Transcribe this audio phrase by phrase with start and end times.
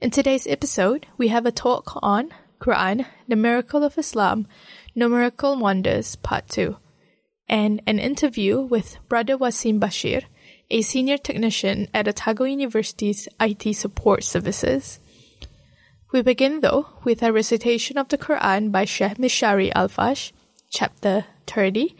[0.00, 4.46] In today's episode, we have a talk on Quran, the Miracle of Islam,
[4.94, 6.76] Numerical Wonders, Part 2,
[7.48, 10.22] and an interview with Brother Waseem Bashir,
[10.70, 15.00] a senior technician at Otago University's IT support services.
[16.12, 20.30] We begin, though, with a recitation of the Quran by Sheikh Mishari Al-Afasy,
[20.70, 21.96] chapter 30,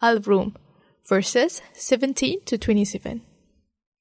[0.00, 0.56] Al-Rum,
[1.04, 3.20] verses 17 to 27.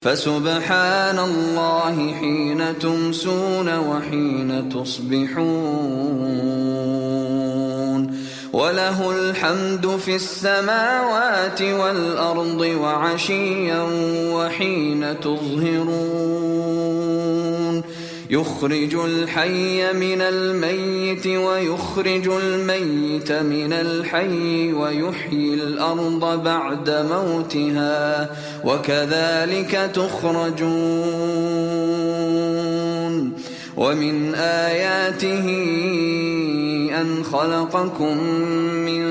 [0.01, 5.41] فسبحان الله حين تمسون وحين تصبحون
[8.53, 13.87] وله الحمد في السماوات والأرض وعشيا
[14.33, 16.61] وحين تظهرون
[18.31, 28.29] يخرج الحي من الميت ويخرج الميت من الحي ويحيي الأرض بعد موتها
[28.65, 30.71] وكذلك تخرجون.
[33.77, 35.45] ومن آياته
[37.01, 38.17] أن خلقكم
[38.85, 39.10] من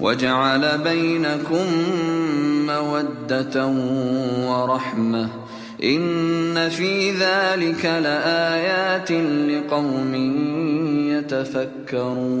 [0.00, 1.66] وجعل بينكم
[2.66, 3.66] مودة
[4.46, 5.28] ورحمة
[5.84, 10.14] إن في ذلك لآيات لقوم
[11.10, 12.40] يتفكرون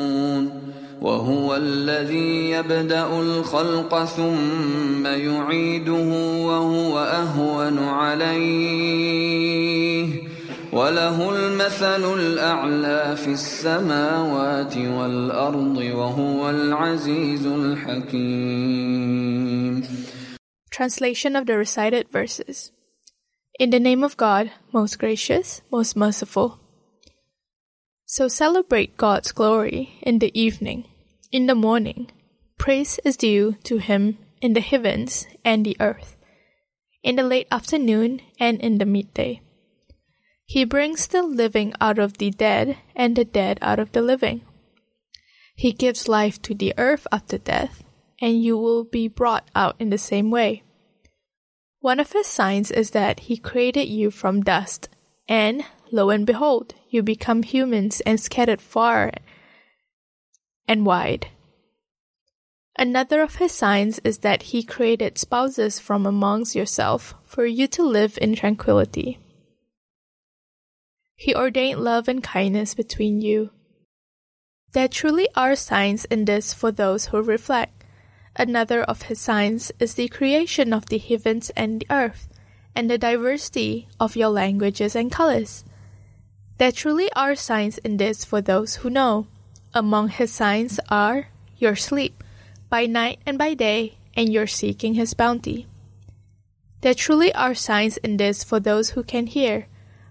[1.01, 6.09] وهو الذي يبدا الخلق ثم يعيده
[6.45, 9.31] وهو اهون عليه
[10.73, 19.01] وله المثل الاعلى في السماوات والارض وهو العزيز الحكيم
[20.71, 22.71] Translation of the recited verses.
[23.59, 26.59] In the name of God, most gracious, most merciful.
[28.05, 30.90] So celebrate God's glory in the evening.
[31.31, 32.11] In the morning,
[32.57, 36.17] praise is due to Him in the heavens and the earth,
[37.03, 39.39] in the late afternoon and in the midday.
[40.45, 44.41] He brings the living out of the dead and the dead out of the living.
[45.55, 47.81] He gives life to the earth after death,
[48.19, 50.63] and you will be brought out in the same way.
[51.79, 54.89] One of his signs is that he created you from dust,
[55.29, 55.63] and
[55.93, 59.13] lo and behold, you become humans and scattered far
[60.67, 61.27] and wide.
[62.77, 67.83] Another of his signs is that he created spouses from amongst yourself for you to
[67.83, 69.19] live in tranquility.
[71.15, 73.51] He ordained love and kindness between you.
[74.71, 77.83] There truly are signs in this for those who reflect.
[78.35, 82.29] Another of his signs is the creation of the heavens and the earth,
[82.73, 85.65] and the diversity of your languages and colors.
[86.57, 89.27] There truly are signs in this for those who know.
[89.73, 92.23] Among his signs are your sleep,
[92.69, 95.67] by night and by day, and your seeking his bounty.
[96.81, 99.67] There truly are signs in this for those who can hear.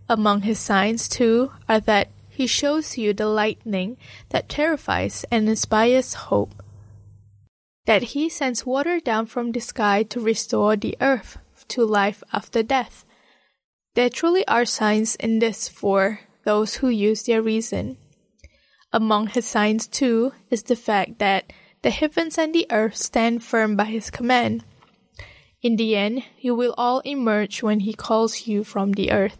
[0.08, 3.98] Among his signs, too, are that he shows you the lightning
[4.30, 6.62] that terrifies and inspires hope,
[7.84, 11.36] that he sends water down from the sky to restore the earth
[11.68, 13.04] to life after death.
[13.94, 17.98] There truly are signs in this for those who use their reason.
[18.92, 21.52] Among his signs, too, is the fact that
[21.82, 24.64] the heavens and the earth stand firm by his command.
[25.62, 29.38] In the end, you will all emerge when he calls you from the earth.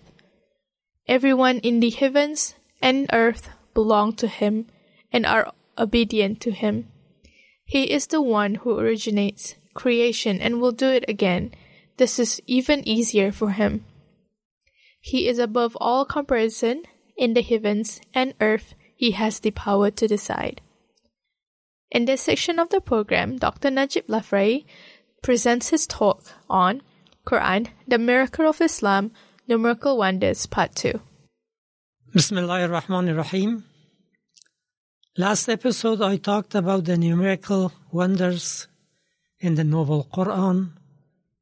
[1.09, 4.67] Everyone in the heavens and earth belong to him
[5.13, 6.89] and are obedient to him.
[7.65, 11.53] He is the one who originates creation and will do it again.
[11.97, 13.85] This is even easier for him.
[15.01, 16.83] He is above all comparison
[17.17, 18.75] in the heavens and earth.
[19.01, 20.61] He has the power to decide.
[21.91, 23.71] In this section of the program, Dr.
[23.71, 24.67] Najib Lafraie
[25.23, 26.21] presents his talk
[26.51, 26.83] on
[27.25, 29.13] Quran, the Miracle of Islam,
[29.49, 31.01] Numerical Wonders, Part 2.
[32.13, 33.65] Bismillah ar-Rahman ar-Rahim.
[35.17, 38.69] Last episode I talked about the numerical wonders
[39.39, 40.73] in the Noble Quran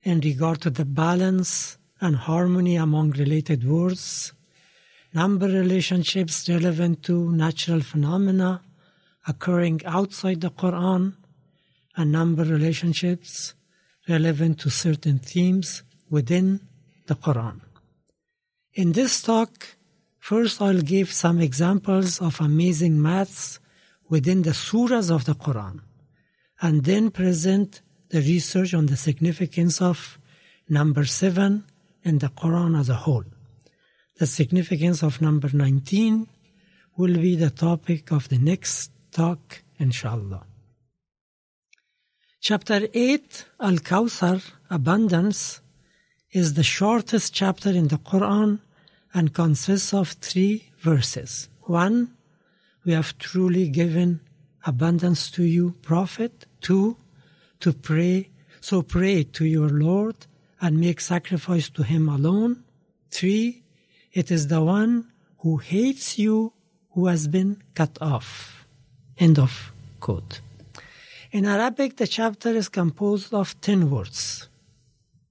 [0.05, 4.33] in regard to the balance and harmony among related words,
[5.13, 8.63] number relationships relevant to natural phenomena
[9.27, 11.15] occurring outside the Quran,
[11.97, 13.55] and number relationships
[14.09, 16.61] relevant to certain themes within
[17.07, 17.61] the Quran.
[18.75, 19.77] In this talk,
[20.19, 23.59] first I'll give some examples of amazing maths
[24.09, 25.81] within the surahs of the Quran,
[26.63, 30.19] and then present the research on the significance of
[30.69, 31.65] number 7
[32.05, 33.25] in the Quran as a whole.
[34.19, 36.27] The significance of number 19
[36.97, 40.45] will be the topic of the next talk, inshallah.
[42.41, 45.61] Chapter 8, Al Kawthar, Abundance,
[46.33, 48.59] is the shortest chapter in the Quran
[49.15, 51.49] and consists of three verses.
[51.63, 52.17] One,
[52.85, 54.21] we have truly given
[54.67, 56.47] abundance to you, Prophet.
[56.61, 56.97] Two,
[57.61, 58.31] to pray,
[58.61, 60.17] so pray to your Lord
[60.61, 62.65] and make sacrifice to Him alone.
[63.11, 63.63] Three,
[64.13, 66.53] it is the one who hates you
[66.93, 68.67] who has been cut off.
[69.19, 70.41] End of quote.
[71.31, 74.49] In Arabic, the chapter is composed of 10 words.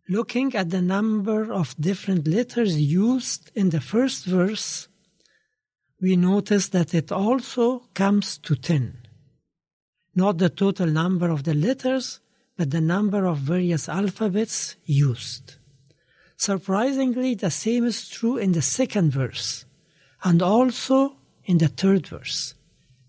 [0.10, 4.88] Looking at the number of different letters used in the first verse,
[6.00, 8.96] we notice that it also comes to 10.
[10.16, 12.20] Not the total number of the letters,
[12.56, 15.56] but the number of various alphabets used.
[16.38, 19.66] Surprisingly, the same is true in the second verse
[20.24, 22.54] and also in the third verse.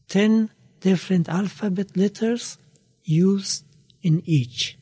[0.09, 2.57] 10 different alphabet letters
[3.05, 3.65] used
[4.03, 4.79] in each.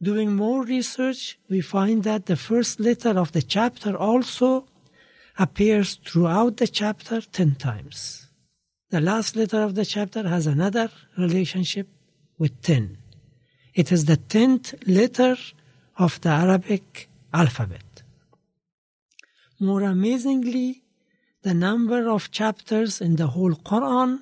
[0.00, 4.66] Doing more research, we find that the first letter of the chapter also
[5.38, 8.28] appears throughout the chapter 10 times.
[8.90, 11.88] The last letter of the chapter has another relationship
[12.36, 12.98] with 10.
[13.74, 15.36] It is the 10th letter
[15.96, 18.02] of the Arabic alphabet.
[19.60, 20.82] More amazingly,
[21.42, 24.20] the number of chapters in the whole Quran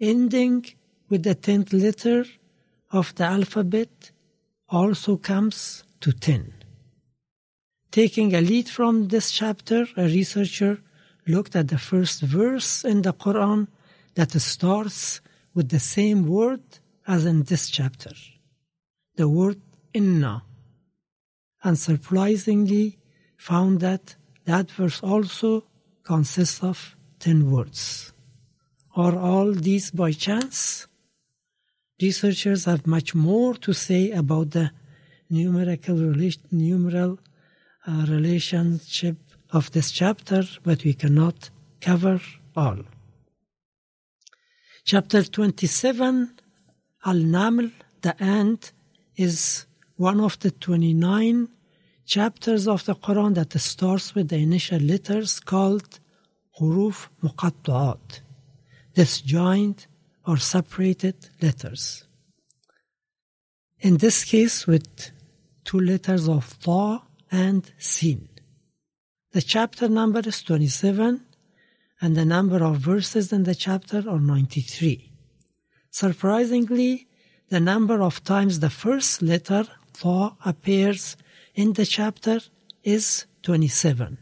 [0.00, 0.66] ending
[1.08, 2.24] with the 10th letter
[2.90, 4.10] of the alphabet
[4.68, 6.52] also comes to 10.
[7.90, 10.78] Taking a lead from this chapter, a researcher
[11.26, 13.68] looked at the first verse in the Quran
[14.14, 15.20] that starts
[15.54, 16.62] with the same word
[17.06, 18.12] as in this chapter,
[19.16, 19.60] the word
[19.92, 20.42] inna,
[21.62, 22.98] and surprisingly
[23.36, 25.64] found that that verse also
[26.02, 28.12] consists of 10 words.
[28.96, 30.86] Are all these by chance?
[32.00, 34.72] Researchers have much more to say about the
[35.30, 35.96] numerical
[36.50, 37.18] numeral
[37.86, 39.16] uh, relationship
[39.50, 41.50] of this chapter, but we cannot
[41.80, 42.20] cover
[42.56, 42.78] all.
[44.84, 46.32] Chapter 27,
[47.06, 48.72] Al-Naml, the ant,
[49.16, 49.66] is
[50.02, 51.48] one of the 29
[52.04, 56.00] chapters of the Quran that starts with the initial letters called
[56.58, 58.20] Huruf Muqatta'at,
[58.96, 59.86] disjoint
[60.26, 62.04] or separated letters.
[63.78, 65.12] In this case, with
[65.64, 68.28] two letters of Ta and Sin.
[69.34, 71.24] the chapter number is 27
[72.00, 75.12] and the number of verses in the chapter are 93.
[75.90, 77.06] Surprisingly,
[77.50, 79.64] the number of times the first letter
[80.00, 81.16] Tha appears
[81.54, 82.40] in the chapter
[82.82, 84.18] is 27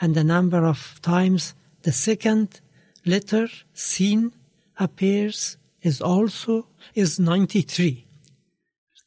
[0.00, 2.60] and the number of times the second
[3.04, 4.32] letter Sin
[4.78, 8.06] appears is also is 93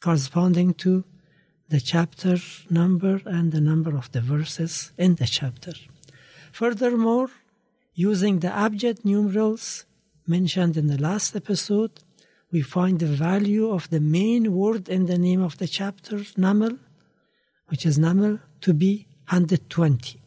[0.05, 1.03] corresponding to
[1.69, 2.37] the chapter
[2.69, 5.73] number and the number of the verses in the chapter.
[6.51, 7.29] Furthermore,
[7.95, 9.85] using the abjad numerals
[10.27, 12.03] mentioned in the last episode,
[12.55, 16.79] we find the value of the main word in the name of the chapter, Naml,
[17.67, 20.21] which is Naml, to be 120,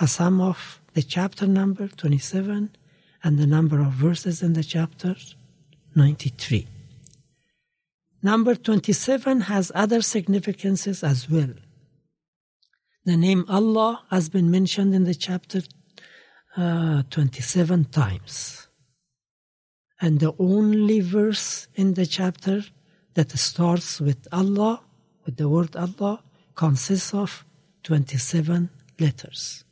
[0.00, 2.74] a sum of the chapter number 27
[3.22, 5.14] and the number of verses in the chapter
[5.94, 6.66] 93.
[8.22, 11.52] Number 27 has other significances as well.
[13.04, 15.60] The name Allah has been mentioned in the chapter
[16.56, 18.66] uh, 27 times.
[20.00, 22.62] And the only verse in the chapter
[23.14, 24.82] that starts with Allah,
[25.24, 26.22] with the word Allah,
[26.54, 27.44] consists of
[27.82, 29.64] 27 letters.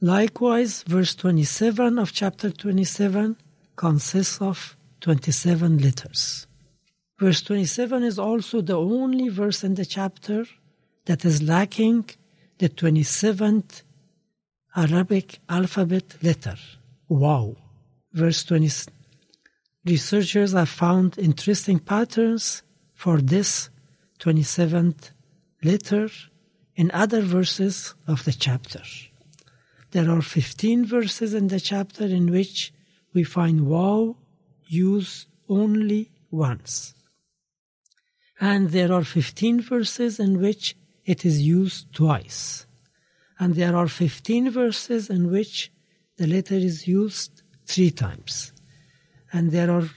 [0.00, 3.36] Likewise, verse 27 of chapter 27
[3.76, 6.46] consists of 27 letters.
[7.18, 10.46] Verse 27 is also the only verse in the chapter
[11.06, 12.10] that is lacking
[12.58, 13.82] the 27th
[14.76, 16.56] Arabic alphabet letter.
[17.08, 17.56] Wow.
[18.12, 18.68] Verse 20.
[19.84, 22.62] Researchers have found interesting patterns
[22.94, 23.70] for this
[24.18, 25.10] 27th
[25.62, 26.08] letter
[26.76, 28.82] in other verses of the chapter.
[29.90, 32.72] There are 15 verses in the chapter in which
[33.12, 34.16] we find wow
[34.66, 36.94] used only once
[38.40, 42.66] and there are 15 verses in which it is used twice.
[43.38, 45.72] And there are 15 verses in which
[46.16, 48.52] the letter is used three times.
[49.34, 49.90] And there are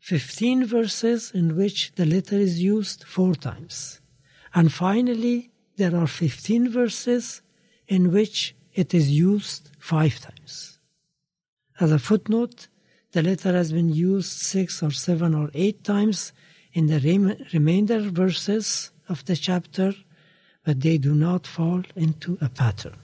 [0.00, 4.02] 15 verses in which the letter is used four times.
[4.54, 7.40] And finally, there are 15 verses
[7.86, 10.78] in which it is used five times.
[11.80, 12.68] As a footnote,
[13.12, 16.34] the letter has been used six or seven or eight times
[16.74, 19.94] in the rem- remainder verses of the chapter,
[20.62, 22.98] but they do not fall into a pattern.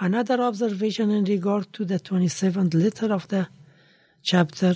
[0.00, 3.46] Another observation in regard to the 27th letter of the
[4.28, 4.74] chapter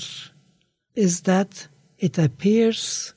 [0.94, 1.68] is that
[1.98, 3.12] it appears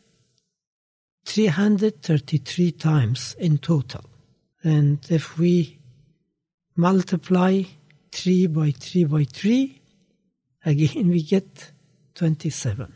[1.25, 4.03] 333 times in total.
[4.61, 5.79] And if we
[6.75, 7.63] multiply
[8.11, 9.81] 3 by 3 by 3,
[10.65, 11.71] again we get
[12.15, 12.91] 27.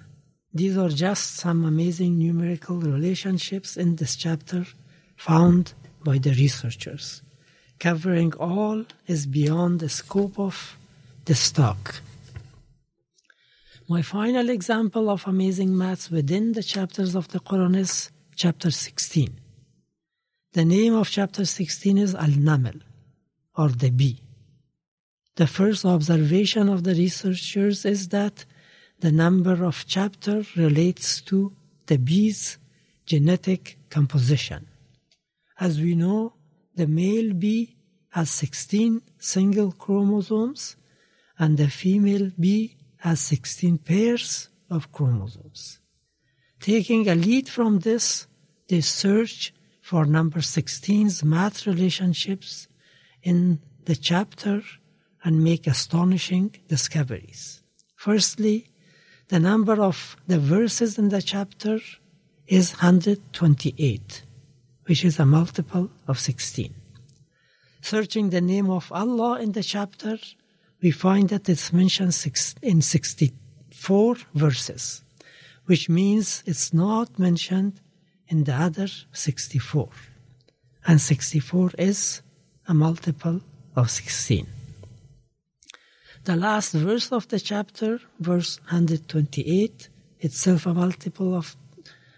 [0.54, 4.66] These are just some amazing numerical relationships in this chapter
[5.16, 7.22] found by the researchers.
[7.80, 10.78] Covering all is beyond the scope of
[11.24, 12.02] this talk.
[13.92, 19.40] My final example of amazing maths within the chapters of the Quran is chapter 16.
[20.54, 22.74] The name of chapter 16 is Al Nahl,
[23.58, 24.22] or the bee.
[25.38, 28.46] The first observation of the researchers is that
[29.00, 31.52] the number of chapter relates to
[31.88, 32.60] the bee's
[33.08, 34.68] genetic composition.
[35.60, 36.34] As we know,
[36.76, 37.76] the male bee
[38.10, 40.76] has 16 single chromosomes
[41.40, 45.80] and the female bee has 16 pairs of chromosomes.
[46.60, 48.28] Taking a lead from this,
[48.68, 52.68] they search for number 16's math relationships
[53.24, 54.62] in the chapter
[55.24, 57.64] and make astonishing discoveries.
[57.96, 58.68] Firstly,
[59.30, 61.80] the number of the verses in the chapter
[62.48, 64.24] is 128,
[64.86, 66.74] which is a multiple of 16.
[67.82, 70.18] Searching the name of Allah in the chapter,
[70.82, 72.16] we find that it's mentioned
[72.62, 75.04] in 64 verses,
[75.66, 77.82] which means it's not mentioned
[78.28, 79.90] in the other 64.
[80.88, 82.22] And 64 is
[82.68, 83.42] a multiple
[83.76, 84.48] of 16.
[86.24, 91.56] The last verse of the chapter, verse 128, itself a multiple of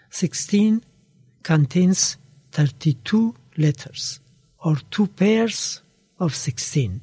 [0.09, 0.83] 16,
[1.43, 2.17] contains
[2.51, 4.19] 32 letters,
[4.63, 5.81] or two pairs
[6.19, 7.01] of 16,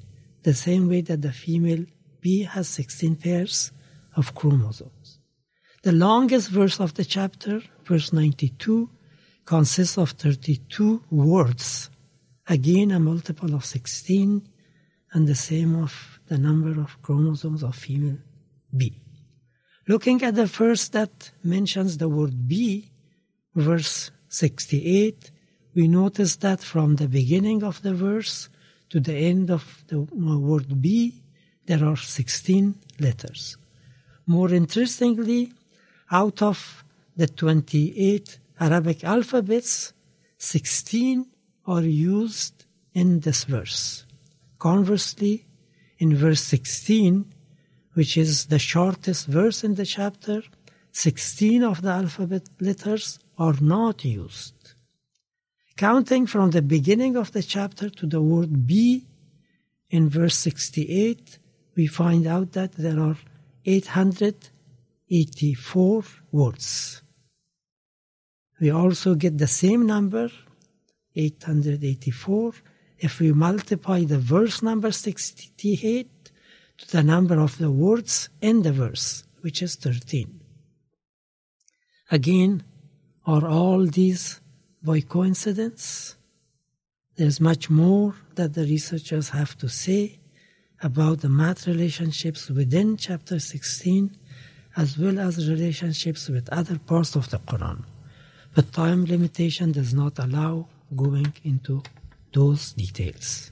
[0.48, 1.84] the same way that the female
[2.22, 3.70] bee has 16 pairs
[4.16, 5.18] of chromosomes.
[5.82, 8.88] The longest verse of the chapter, verse 92,
[9.44, 11.90] consists of 32 words,
[12.48, 14.48] again a multiple of 16,
[15.12, 18.22] and the same of the number of chromosomes of female
[18.74, 19.02] bee.
[19.86, 22.90] Looking at the verse that mentions the word bee,
[23.54, 25.30] verse 68,
[25.74, 28.48] we notice that from the beginning of the verse
[28.90, 31.22] to the end of the uh, word bee,
[31.66, 33.56] there are 16 letters.
[34.26, 35.52] More interestingly,
[36.10, 36.84] out of
[37.16, 39.92] the 28 Arabic alphabets,
[40.38, 41.26] 16
[41.66, 42.64] are used
[42.94, 44.04] in this verse.
[44.58, 45.46] Conversely,
[45.98, 47.26] in verse 16,
[47.94, 50.42] which is the shortest verse in the chapter,
[50.92, 54.54] 16 of the alphabet letters are not used.
[55.78, 59.06] Counting from the beginning of the chapter to the word bee
[59.90, 61.38] in verse 68,
[61.76, 63.16] we find out that there are
[63.64, 67.00] 884 words.
[68.60, 70.32] We also get the same number,
[71.14, 72.54] 884,
[72.98, 76.32] if we multiply the verse number 68
[76.78, 80.40] to the number of the words in the verse, which is 13.
[82.10, 82.64] Again,
[83.24, 84.40] are all these
[84.88, 86.16] by coincidence?
[87.16, 90.18] There's much more that the researchers have to say
[90.82, 94.16] about the math relationships within chapter 16
[94.76, 97.84] as well as relationships with other parts of the Quran.
[98.54, 100.68] But time limitation does not allow
[101.04, 101.82] going into
[102.32, 103.50] those details.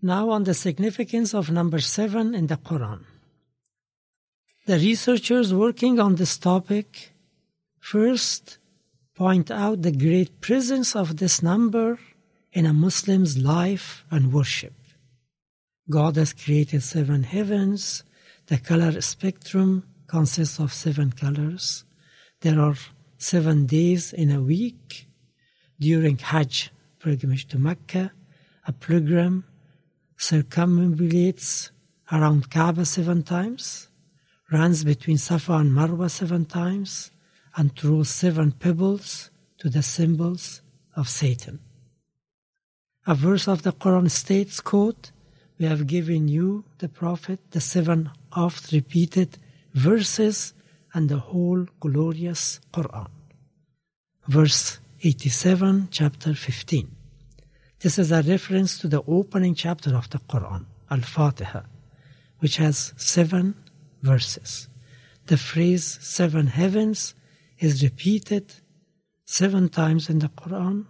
[0.00, 3.00] Now, on the significance of number seven in the Quran.
[4.68, 7.10] The researchers working on this topic
[7.80, 8.58] first
[9.20, 11.98] point out the great presence of this number
[12.54, 14.72] in a Muslim's life and worship.
[15.90, 18.02] God has created seven heavens.
[18.46, 21.84] The color spectrum consists of seven colors.
[22.40, 22.76] There are
[23.18, 25.06] seven days in a week.
[25.78, 28.12] During Hajj pilgrimage to Mecca,
[28.66, 29.44] a pilgrim
[30.16, 31.72] circumambulates
[32.10, 33.88] around Kaaba seven times,
[34.50, 37.10] runs between Safa and Marwa seven times,
[37.56, 40.62] and throws seven pebbles to the symbols
[40.96, 41.60] of Satan.
[43.06, 45.10] A verse of the Quran states, quote,
[45.58, 49.38] We have given you, the Prophet, the seven oft repeated
[49.74, 50.54] verses
[50.92, 53.08] and the whole glorious Quran.
[54.26, 56.90] Verse 87, chapter 15.
[57.80, 61.62] This is a reference to the opening chapter of the Quran, Al Fatiha,
[62.40, 63.54] which has seven
[64.02, 64.68] verses.
[65.26, 67.14] The phrase seven heavens
[67.60, 68.52] is repeated
[69.24, 70.86] seven times in the Quran,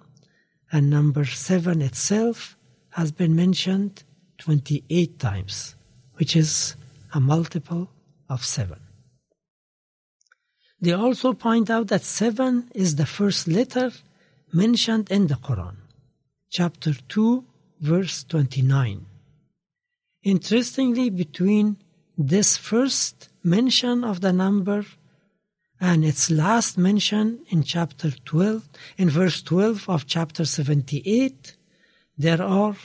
[0.72, 2.56] and number seven itself
[2.90, 4.04] has been mentioned
[4.38, 5.74] 28 times,
[6.14, 6.76] which is
[7.12, 7.90] a multiple
[8.28, 8.80] of seven.
[10.80, 13.90] They also point out that seven is the first letter
[14.52, 15.76] mentioned in the Quran
[16.50, 17.44] chapter 2,
[17.80, 19.06] verse 29.
[20.24, 21.76] Interestingly, between
[22.18, 24.84] this first mention of the number
[25.80, 31.56] and its last mention in chapter 12, in verse 12 of chapter 78,
[32.18, 32.76] there are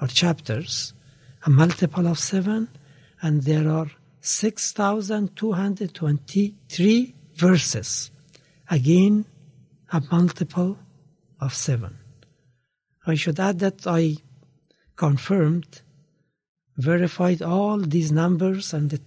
[0.02, 0.94] or chapters,
[1.46, 2.70] a multiple of seven,
[3.22, 8.12] and there are 6,223 verses.
[8.70, 9.26] Again,
[9.92, 10.78] a multiple
[11.40, 11.98] of seven.
[13.06, 14.18] I should add that I
[14.96, 15.82] confirmed,
[16.78, 19.02] verified all these numbers, and it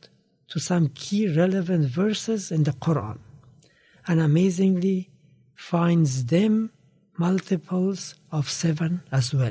[0.49, 3.19] to some key relevant verses in the Quran
[4.07, 5.11] and amazingly
[5.55, 6.71] finds them
[7.19, 9.51] multiples of 7 as well.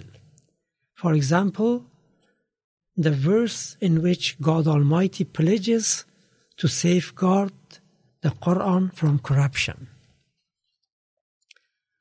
[1.02, 1.84] For example,
[2.96, 6.06] the verse in which God Almighty pledges
[6.58, 7.54] to safeguard
[8.22, 9.88] the Quran from corruption.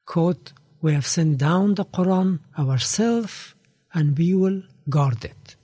[0.04, 3.54] Quote, we have sent down the Quran ourselves
[3.94, 5.56] and we will guard it.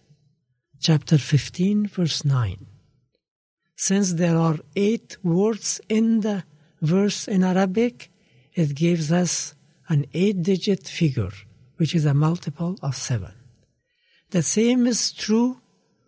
[0.80, 2.64] Chapter 15, verse 9.
[3.76, 6.44] Since there are eight words in the
[6.80, 8.10] verse in Arabic,
[8.54, 9.54] it gives us
[9.90, 11.34] an eight digit figure,
[11.76, 13.32] which is a multiple of seven.
[14.30, 15.60] The same is true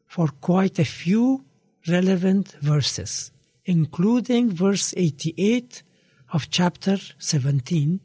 [0.07, 1.45] for quite a few
[1.87, 3.31] relevant verses,
[3.65, 5.83] including verse 88
[6.33, 8.01] of chapter 17,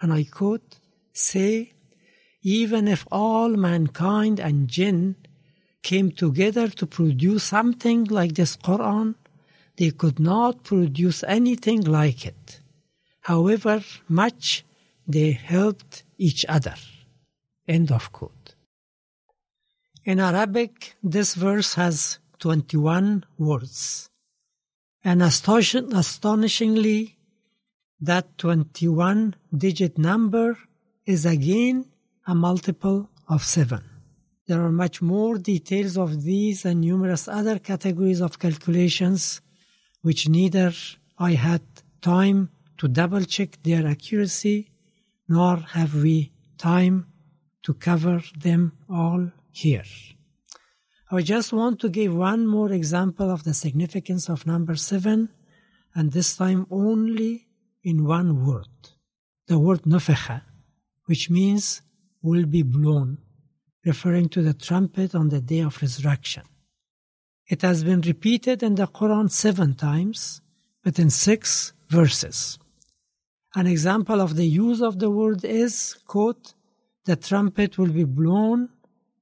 [0.00, 0.78] and I quote,
[1.12, 1.74] Say,
[2.42, 5.16] even if all mankind and jinn
[5.82, 9.14] came together to produce something like this Quran,
[9.76, 12.60] they could not produce anything like it.
[13.20, 14.64] However much
[15.06, 16.74] they helped each other.
[17.68, 18.54] End of quote.
[20.04, 24.08] In Arabic, this verse has 21 words.
[25.04, 27.18] And astonishingly,
[28.00, 30.56] that 21 digit number
[31.04, 31.84] is again
[32.26, 33.84] a multiple of 7.
[34.46, 39.42] There are much more details of these and numerous other categories of calculations
[40.00, 40.72] which neither
[41.18, 41.62] I had
[42.00, 44.70] time to double check their accuracy
[45.28, 47.06] nor have we time
[47.68, 49.90] to cover them all here.
[51.10, 55.28] I just want to give one more example of the significance of number seven,
[55.94, 57.46] and this time only
[57.84, 58.74] in one word.
[59.48, 60.40] The word nafakha,
[61.04, 61.82] which means
[62.22, 63.18] will be blown
[63.84, 66.44] referring to the trumpet on the day of resurrection.
[67.48, 70.40] It has been repeated in the Quran seven times,
[70.82, 72.58] but in six verses.
[73.54, 76.54] An example of the use of the word is, quote,
[77.08, 78.68] the trumpet will be blown,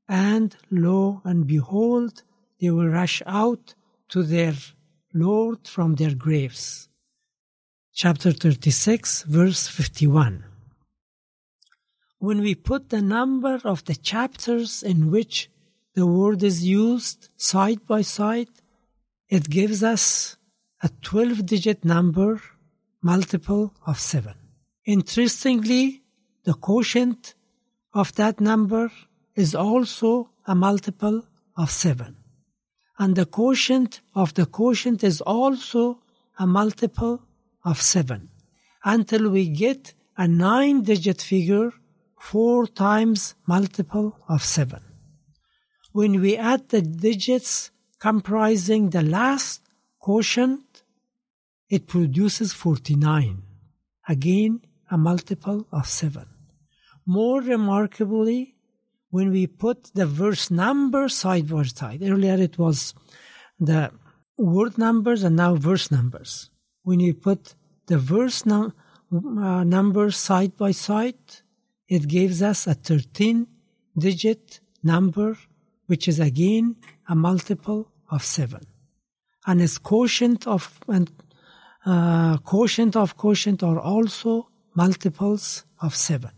[0.09, 2.25] and lo and behold,
[2.61, 3.75] they will rush out
[4.09, 4.55] to their
[5.15, 6.89] Lord from their graves.
[7.95, 10.45] Chapter 36, verse 51
[12.19, 15.49] when we put the number of the chapters in which
[15.95, 18.49] the word is used side by side,
[19.29, 20.37] it gives us
[20.83, 22.41] a 12 digit number
[23.03, 24.35] multiple of 7.
[24.87, 26.03] Interestingly,
[26.45, 27.35] the quotient
[27.97, 28.93] of that number
[29.35, 31.25] is also a multiple
[31.57, 32.15] of 7.
[32.99, 36.03] And the quotient of the quotient is also
[36.39, 37.23] a multiple
[37.65, 38.29] of 7
[38.85, 41.73] until we get a 9 digit figure
[42.21, 44.81] four times multiple of 7.
[45.93, 49.63] When we add the digits comprising the last
[49.99, 50.83] quotient,
[51.71, 53.43] it produces 49.
[54.07, 56.36] Again, a multiple of 7.
[57.07, 58.57] More remarkably,
[59.11, 62.95] when we put the verse number side by side, earlier it was
[63.61, 63.93] the
[64.37, 66.51] word numbers and now verse numbers.
[66.83, 67.55] When we put
[67.87, 68.75] the verse num-
[69.13, 71.15] uh, numbers side by side,
[71.89, 73.47] it gives us a 13
[73.97, 75.39] digit number,
[75.87, 76.77] which is again
[77.09, 78.61] a multiple of 7.
[79.47, 81.11] And its quotient of and
[81.85, 86.31] uh, quotient of quotient are also multiples of 7.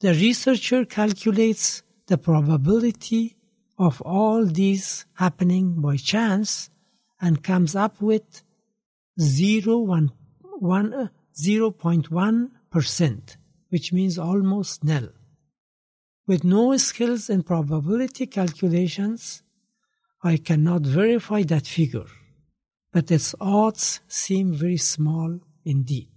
[0.00, 3.36] The researcher calculates the probability
[3.78, 6.70] of all these happening by chance
[7.20, 8.42] and comes up with
[9.20, 10.12] 0, 1,
[10.60, 13.36] 1, uh, 0.1%
[13.70, 15.08] which means almost nil.
[16.26, 19.42] With no skills in probability calculations,
[20.22, 22.06] I cannot verify that figure,
[22.92, 26.10] but its odds seem very small indeed.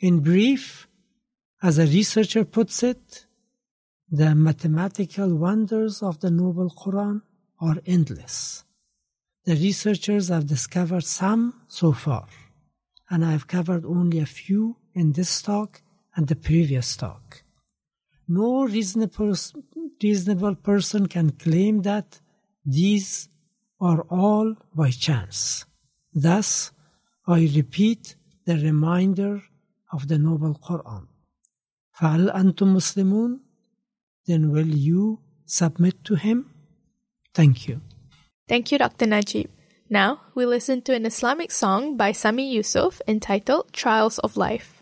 [0.00, 0.87] In brief,
[1.62, 3.26] as a researcher puts it,
[4.10, 7.22] the mathematical wonders of the Noble Quran
[7.60, 8.64] are endless.
[9.44, 12.26] The researchers have discovered some so far,
[13.10, 15.82] and I have covered only a few in this talk
[16.14, 17.42] and the previous talk.
[18.28, 19.34] no reasonable,
[20.02, 22.20] reasonable person can claim that
[22.64, 23.28] these
[23.80, 25.64] are all by chance.
[26.12, 26.72] Thus,
[27.26, 29.42] I repeat the reminder
[29.92, 31.06] of the Noble Quran
[31.98, 33.38] fahal antum muslimun
[34.26, 36.50] Then will you submit to him?
[37.34, 37.80] Thank you.
[38.46, 39.06] Thank you, Dr.
[39.06, 39.50] Najib.
[39.88, 44.77] Now, we listen to an Islamic song by Sami Yusuf entitled Trials of Life.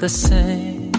[0.00, 0.92] The same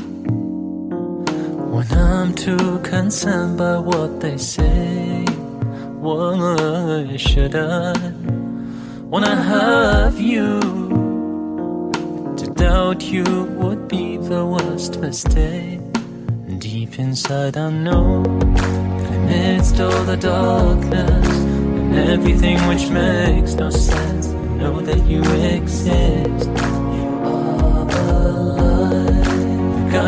[1.73, 5.25] when I'm too concerned by what they say.
[5.99, 7.93] Why should I,
[9.11, 10.59] I have you,
[12.37, 13.23] to doubt you
[13.57, 15.81] would be the worst mistake?
[16.59, 24.27] Deep inside, I know that amidst all the darkness and everything which makes no sense,
[24.27, 26.80] I know that you exist.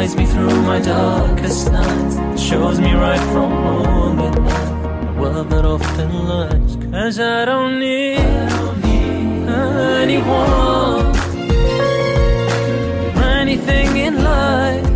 [0.03, 5.05] Guides me through my darkest nights, shows me right from wrong night.
[5.05, 8.19] The world that often lies, cause I don't need,
[10.03, 11.05] anyone
[13.15, 14.92] or anything in life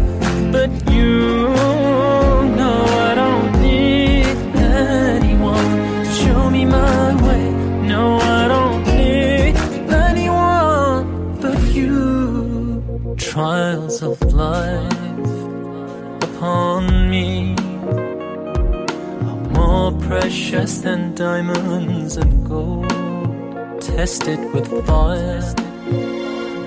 [23.97, 25.41] Tested with fire,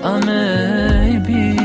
[0.03, 1.55] I may be.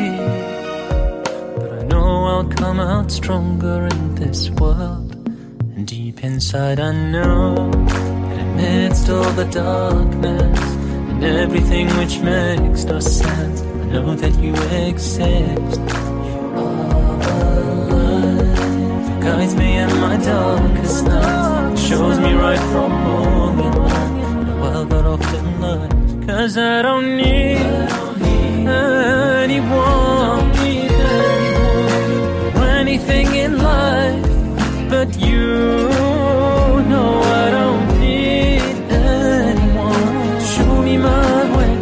[1.56, 5.16] But I know I'll come out stronger in this world.
[5.74, 10.60] And deep inside, I know that amidst all the darkness
[11.10, 14.54] and everything which makes no sense, I know that you
[14.86, 15.18] exist.
[15.18, 17.18] You are
[19.02, 23.25] that guides me in my darkest nights, shows me right from wrong
[26.36, 27.56] cause I don't need
[29.38, 30.44] anyone
[32.80, 34.22] anything in life
[34.90, 35.46] but you.
[36.94, 37.04] No,
[37.44, 41.72] I don't need anyone show me my way.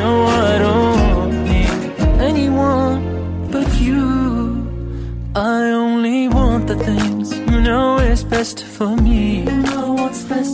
[0.00, 1.80] No, I don't need
[2.30, 2.98] anyone
[3.54, 4.08] but you.
[5.36, 9.46] I only want the things you know is best for me.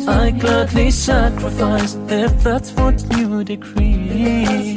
[0.08, 4.76] I gladly sacrifice if that's what you decree.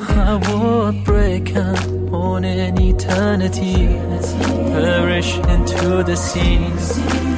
[0.00, 3.86] I would break and on an eternity,
[4.72, 6.58] perish into the sea.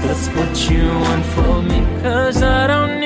[0.03, 3.02] That's what you want for me, cause I don't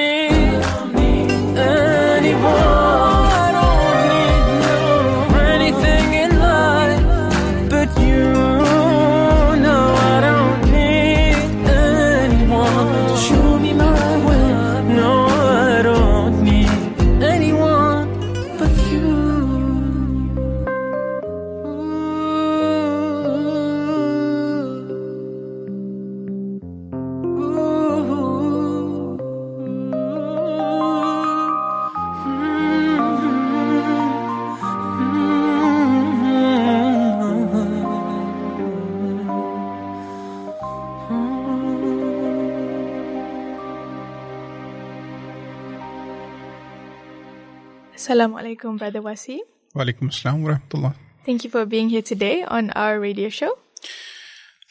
[48.46, 49.40] alaikum, Brother Wasi.
[49.74, 50.94] Walaikum assalam wa rahmatullah.
[51.24, 53.58] Thank you for being here today on our radio show.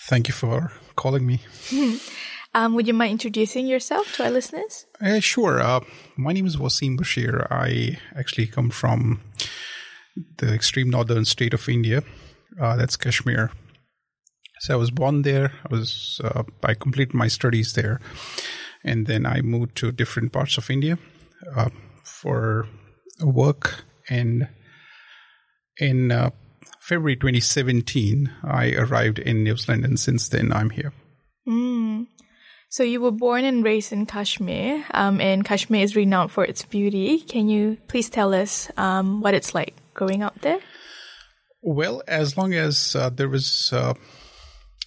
[0.08, 1.42] Thank you for calling me.
[2.58, 4.86] Um, would you mind introducing yourself to our listeners?
[5.02, 5.62] Uh, sure.
[5.62, 5.82] Uh,
[6.16, 7.46] my name is Waseem Bashir.
[7.52, 9.20] I actually come from
[10.38, 12.02] the extreme northern state of India.
[12.58, 13.52] Uh, that's Kashmir.
[14.62, 15.52] So I was born there.
[15.70, 18.00] I was uh, I completed my studies there,
[18.86, 20.98] and then I moved to different parts of India
[21.58, 21.72] uh,
[22.06, 22.70] for
[23.22, 23.84] work.
[24.10, 24.48] And
[25.80, 26.32] in uh,
[26.80, 30.94] February 2017, I arrived in New Zealand, and since then I'm here.
[32.76, 36.66] So you were born and raised in Kashmir, um, and Kashmir is renowned for its
[36.66, 37.20] beauty.
[37.20, 40.60] Can you please tell us um, what it's like growing up there?
[41.62, 43.94] Well, as long as uh, there was uh,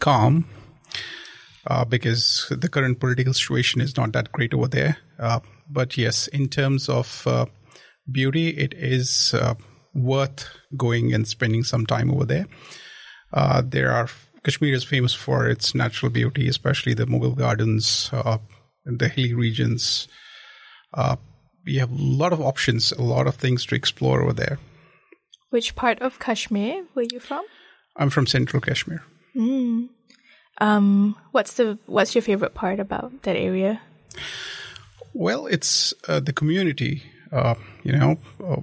[0.01, 0.45] calm,
[1.67, 4.99] uh, because the current political situation is not that great over there.
[5.19, 7.47] Uh, but yes, in terms of uh,
[8.11, 9.55] beauty, it is uh,
[9.95, 12.47] worth going and spending some time over there.
[13.33, 14.09] Uh, there are
[14.45, 18.39] Kashmir is famous for its natural beauty, especially the Mughal gardens, uh,
[18.85, 20.09] the hilly regions.
[21.67, 24.59] we have a lot of options, a lot of things to explore over there.
[25.51, 27.45] Which part of Kashmir were you from?
[27.97, 29.03] I'm from Central Kashmir.
[29.37, 29.89] Mm.
[30.61, 33.81] Um, what's the what's your favorite part about that area?
[35.15, 37.03] Well, it's uh, the community.
[37.33, 38.61] Uh, you know, uh,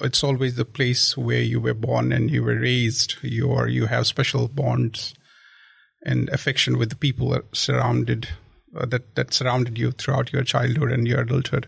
[0.00, 3.16] it's always the place where you were born and you were raised.
[3.22, 5.14] You are you have special bonds
[6.04, 8.28] and affection with the people that surrounded
[8.76, 11.66] uh, that that surrounded you throughout your childhood and your adulthood.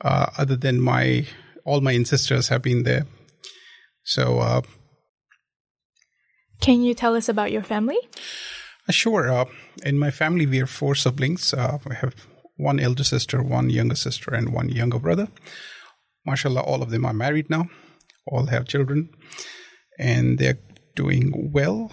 [0.00, 1.26] Uh, other than my
[1.64, 3.06] all my ancestors have been there,
[4.02, 4.62] so uh,
[6.60, 7.98] can you tell us about your family?
[8.88, 9.30] Uh, sure.
[9.30, 9.44] Uh,
[9.84, 11.54] in my family, we are four siblings.
[11.54, 12.14] Uh, I have
[12.58, 15.28] one elder sister, one younger sister, and one younger brother.
[16.26, 17.68] Mashallah, all of them are married now.
[18.26, 19.08] All have children,
[19.98, 20.58] and they're
[20.94, 21.92] doing well.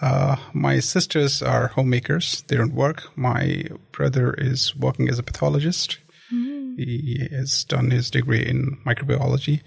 [0.00, 2.44] Uh, my sisters are homemakers.
[2.46, 3.16] They don't work.
[3.16, 5.98] My brother is working as a pathologist.
[6.32, 6.76] Mm.
[6.76, 9.62] He has done his degree in microbiology.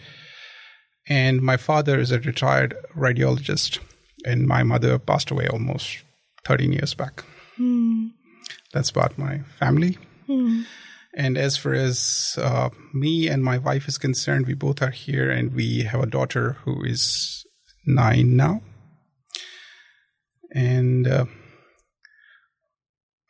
[1.07, 3.79] And my father is a retired radiologist
[4.25, 5.99] and my mother passed away almost
[6.45, 7.23] 13 years back.
[8.73, 9.97] That's about my family.
[10.27, 10.65] Mm.
[11.15, 15.29] And as far as uh, me and my wife is concerned, we both are here
[15.29, 17.45] and we have a daughter who is
[17.85, 18.61] nine now.
[20.55, 21.25] And uh,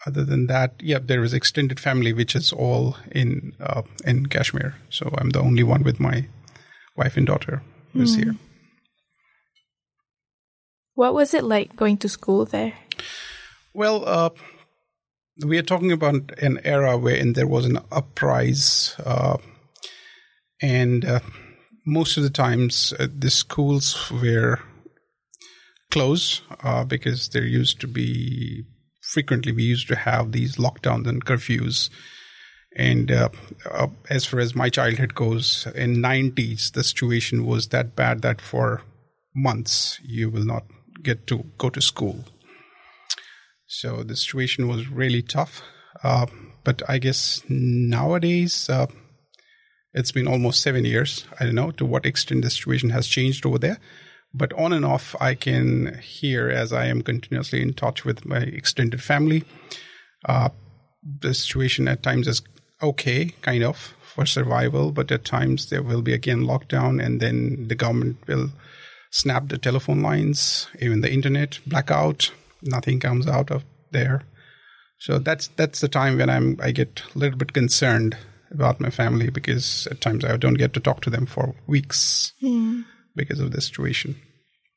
[0.06, 4.76] other than that, yeah, there is extended family, which is all in uh, in Kashmir.
[4.90, 6.28] So I'm the only one with my
[6.96, 8.24] wife and daughter who's mm.
[8.24, 8.36] here.
[10.96, 12.74] What was it like going to school there?
[13.74, 14.30] Well, uh,
[15.42, 19.38] we are talking about an era wherein there was an uprise, uh,
[20.62, 21.20] and uh,
[21.86, 24.60] most of the times uh, the schools were
[25.92, 28.64] closed uh, because there used to be
[29.02, 31.90] frequently we used to have these lockdowns and curfews.
[32.76, 33.30] And uh,
[34.10, 38.82] as far as my childhood goes, in 90s, the situation was that bad that for
[39.36, 40.64] months you will not
[41.04, 42.26] get to go to school.
[43.74, 45.64] So the situation was really tough.
[46.04, 46.28] Uh,
[46.64, 48.86] but I guess nowadays, uh,
[49.94, 51.26] it's been almost seven years.
[51.40, 53.80] I don't know to what extent the situation has changed over there.
[54.32, 58.38] But on and off, I can hear as I am continuously in touch with my
[58.38, 59.44] extended family.
[60.24, 60.50] Uh,
[61.20, 62.44] the situation at times is
[62.82, 67.68] okay, kind of, for survival, but at times there will be again lockdown, and then
[67.68, 68.50] the government will
[69.12, 72.32] snap the telephone lines, even the internet blackout.
[72.64, 74.24] Nothing comes out of there.
[75.00, 78.18] So that's that's the time when I'm I get a little bit concerned
[78.52, 82.34] about my family because at times I don't get to talk to them for weeks
[82.42, 82.86] mm.
[83.16, 84.16] because of the situation.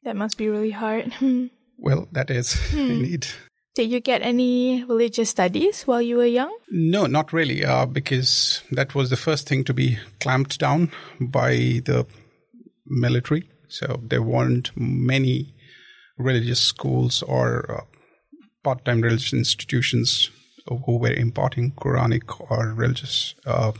[0.03, 1.13] That must be really hard.
[1.79, 2.91] well, that is mm.
[2.91, 3.27] indeed.
[3.75, 6.57] Did you get any religious studies while you were young?
[6.71, 11.83] No, not really, uh, because that was the first thing to be clamped down by
[11.85, 12.07] the
[12.87, 13.51] military.
[13.69, 15.55] So there weren't many
[16.19, 17.85] religious schools or uh,
[18.65, 20.31] part-time religious institutions
[20.67, 23.73] who were imparting Quranic or religious uh,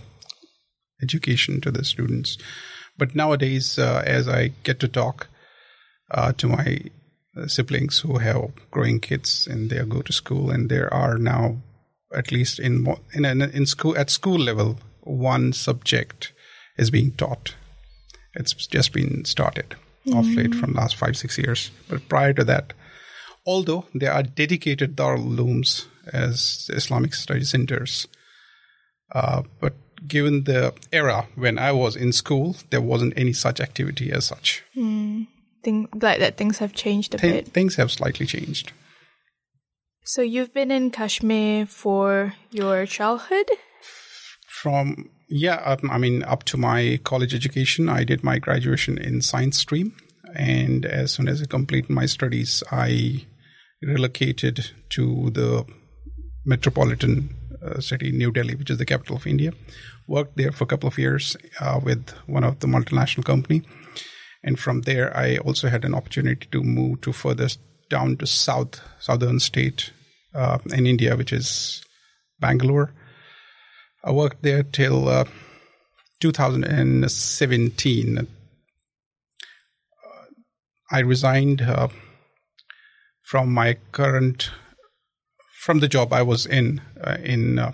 [1.03, 2.39] education to the students.
[2.97, 5.29] But nowadays, uh, as I get to talk
[6.11, 6.81] uh, to my
[7.47, 11.59] siblings who have growing kids and they go to school, and there are now,
[12.15, 16.33] at least in in in school at school level, one subject
[16.79, 17.55] is being taught
[18.37, 19.75] it's just been started
[20.07, 20.15] mm.
[20.15, 21.71] off late from last five, six years.
[21.89, 22.73] But prior to that,
[23.45, 28.07] although there are dedicated Darul Ulooms as Islamic study centers,
[29.15, 29.75] uh, but
[30.07, 34.63] given the era when I was in school, there wasn't any such activity as such.
[34.77, 35.29] Mm.
[35.63, 37.53] Think, glad that things have changed a Th- bit.
[37.53, 38.73] Things have slightly changed.
[40.05, 43.51] So you've been in Kashmir for your childhood?
[44.47, 49.59] From yeah, I mean, up to my college education, I did my graduation in science
[49.59, 49.97] stream.
[50.37, 53.27] And as soon as I completed my studies, I
[53.83, 55.65] relocated to the
[56.45, 59.53] metropolitan uh, city, New Delhi, which is the capital of India.
[60.07, 63.63] Worked there for a couple of years uh, with one of the multinational company.
[64.45, 67.49] And from there, I also had an opportunity to move to further
[67.89, 69.91] down to south, southern state
[70.35, 71.83] uh, in India, which is
[72.39, 72.93] Bangalore
[74.07, 75.25] I worked there till uh,
[76.21, 78.27] 2017.
[80.91, 81.89] I resigned uh,
[83.23, 84.51] from my current
[85.61, 87.73] from the job I was in uh, in uh,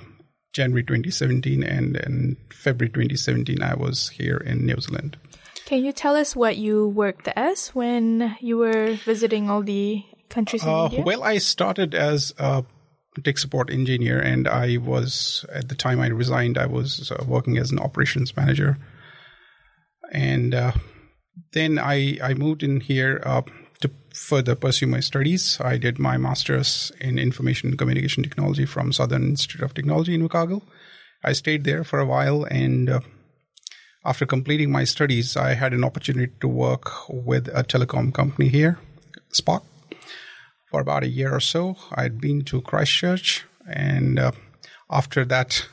[0.52, 5.18] January 2017, and in February 2017, I was here in New Zealand.
[5.66, 10.62] Can you tell us what you worked as when you were visiting all the countries
[10.62, 12.64] in Uh, well, I started as a
[13.22, 16.58] tech support engineer, and I was at the time I resigned.
[16.58, 18.78] I was uh, working as an operations manager,
[20.12, 20.72] and uh,
[21.52, 23.42] then I I moved in here uh,
[23.80, 25.58] to further pursue my studies.
[25.60, 30.62] I did my master's in information communication technology from Southern Institute of Technology Invercargill.
[31.24, 33.00] I stayed there for a while, and uh,
[34.04, 38.78] after completing my studies, I had an opportunity to work with a telecom company here,
[39.32, 39.62] Spark
[40.72, 41.76] for about a year or so.
[41.92, 44.32] I'd been to Christchurch, and uh,
[44.90, 45.68] after that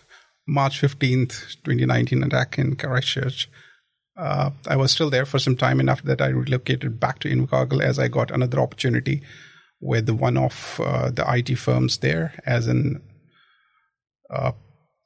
[0.46, 3.50] March 15th, 2019 attack in Christchurch,
[4.20, 7.30] uh, I was still there for some time, and after that, I relocated back to
[7.30, 9.22] Invercargill as I got another opportunity
[9.80, 13.02] with one of uh, the IT firms there as an
[14.30, 14.52] uh,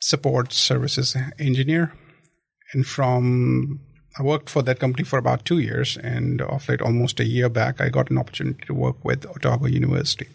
[0.01, 1.93] support services engineer.
[2.73, 3.81] And from
[4.17, 7.49] I worked for that company for about two years, and of late, almost a year
[7.49, 10.27] back, I got an opportunity to work with Otago University.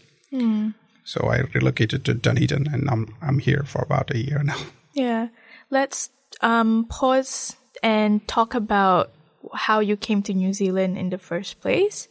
[1.04, 4.58] So I relocated to Dunedin, and I'm I'm here for about a year now.
[4.94, 5.28] Yeah.
[5.70, 6.10] Let's
[6.40, 9.10] um, pause and talk about
[9.54, 12.08] how you came to New Zealand in the first place.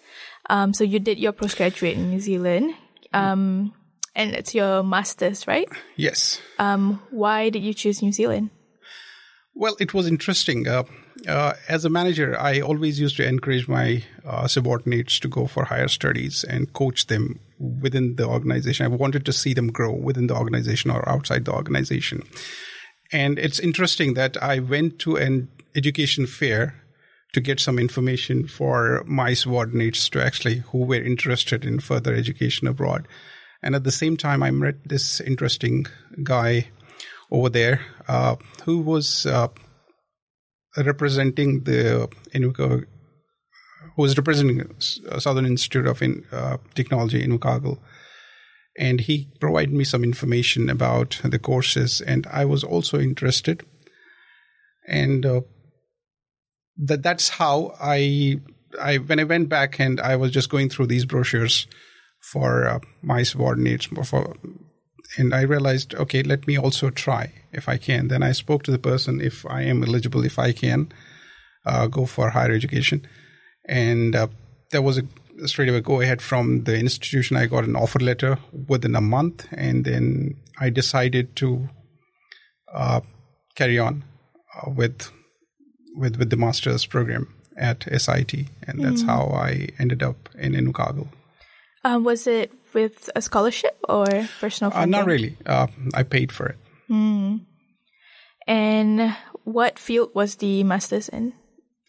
[0.49, 2.73] Um, so you did your postgraduate in New Zealand,
[3.13, 3.73] um,
[4.15, 5.67] and it's your master's, right?
[5.95, 6.41] Yes.
[6.57, 8.49] Um, why did you choose New Zealand?
[9.53, 10.67] Well, it was interesting.
[10.67, 10.83] Uh,
[11.27, 15.65] uh, as a manager, I always used to encourage my uh, subordinates to go for
[15.65, 18.85] higher studies and coach them within the organization.
[18.85, 22.21] I wanted to see them grow within the organization or outside the organization.
[23.11, 26.75] And it's interesting that I went to an education fair
[27.33, 32.67] to get some information for my subordinates to actually who were interested in further education
[32.67, 33.07] abroad.
[33.61, 35.85] And at the same time, I met this interesting
[36.23, 36.67] guy
[37.31, 39.49] over there uh, who was uh,
[40.77, 42.85] representing the Invercargill,
[43.95, 44.61] who was representing
[45.09, 47.79] uh, Southern Institute of in, uh, Technology in Invercargill.
[48.79, 53.65] And he provided me some information about the courses, and I was also interested.
[54.87, 55.41] And uh,
[56.77, 58.39] that that's how I
[58.79, 61.67] I when I went back and I was just going through these brochures
[62.21, 64.35] for uh, my subordinates for
[65.17, 68.07] and I realized okay let me also try if I can.
[68.07, 70.91] Then I spoke to the person if I am eligible if I can
[71.65, 73.05] uh, go for higher education.
[73.67, 74.27] And uh,
[74.71, 75.03] there was a
[75.47, 77.35] straight away go ahead from the institution.
[77.37, 81.69] I got an offer letter within a month and then I decided to
[82.73, 83.01] uh,
[83.55, 84.03] carry on
[84.55, 85.11] uh, with
[85.97, 88.33] with with the master's program at SIT,
[88.67, 91.07] and that's how I ended up in Invercargill.
[91.83, 94.05] Um, was it with a scholarship or
[94.39, 95.37] personal Uh, not really.
[95.45, 96.57] Uh, I paid for it.
[98.47, 101.33] And what field was the master's in?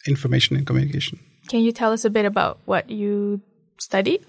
[0.07, 1.21] Information and communication.
[1.49, 3.41] Can you tell us a bit about what you
[3.79, 4.25] studied?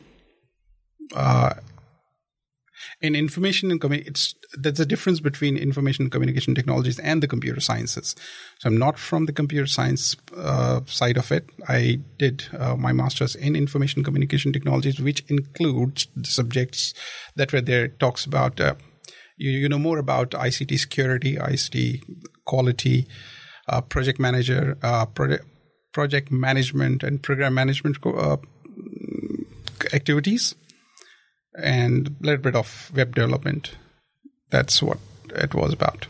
[3.01, 7.27] In information and communication, it's there's a difference between information and communication technologies and the
[7.27, 8.15] computer sciences.
[8.59, 11.49] So I'm not from the computer science uh, side of it.
[11.67, 16.93] I did uh, my master's in information communication technologies, which includes the subjects
[17.35, 17.85] that were there.
[17.85, 18.75] It talks about uh,
[19.37, 22.03] you, you know more about ICT security, ICT
[22.45, 23.07] quality,
[23.67, 25.45] uh, project manager, uh, project
[25.91, 28.37] project management, and program management uh,
[29.93, 30.55] activities
[31.57, 33.75] and a little bit of web development.
[34.49, 34.99] That's what
[35.35, 36.07] it was about.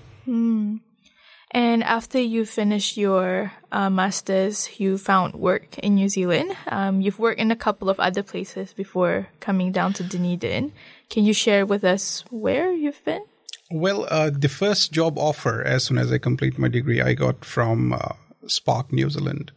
[1.52, 6.56] And after you finished your uh, master's, you found work in New Zealand.
[6.68, 10.72] Um, you've worked in a couple of other places before coming down to Dunedin.
[11.10, 13.24] Can you share with us where you've been?
[13.72, 17.44] Well, uh, the first job offer, as soon as I complete my degree, I got
[17.44, 18.14] from uh,
[18.46, 19.52] Spark New Zealand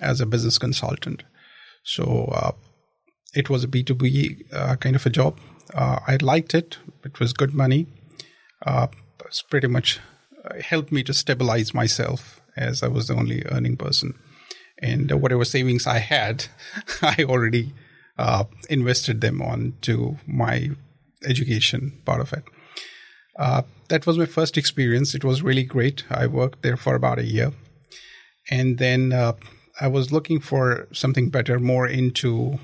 [0.00, 1.22] as a business consultant.
[1.84, 2.52] So uh,
[3.34, 5.38] it was a B2B uh, kind of a job.
[5.74, 6.78] Uh, I liked it.
[7.04, 7.86] It was good money.
[8.64, 8.86] Uh,
[9.26, 10.00] it's pretty much
[10.44, 14.14] uh, helped me to stabilize myself as I was the only earning person.
[14.80, 16.46] And uh, whatever savings I had,
[17.02, 17.72] I already
[18.18, 20.70] uh, invested them on to my
[21.26, 22.44] education part of it.
[23.88, 25.14] That was my first experience.
[25.14, 26.04] It was really great.
[26.10, 27.52] I worked there for about a year.
[28.50, 29.12] And then
[29.80, 32.58] I was looking for something better, more into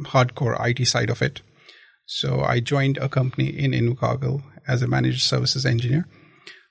[0.00, 1.42] hardcore IT side of it.
[2.06, 6.06] So I joined a company in Invercargill as a managed services engineer.